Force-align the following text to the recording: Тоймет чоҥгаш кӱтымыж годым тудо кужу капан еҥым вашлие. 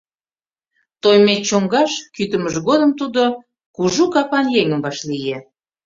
Тоймет 1.01 1.41
чоҥгаш 1.49 1.91
кӱтымыж 2.15 2.55
годым 2.67 2.91
тудо 2.99 3.23
кужу 3.75 4.05
капан 4.13 4.45
еҥым 4.61 4.79
вашлие. 4.85 5.37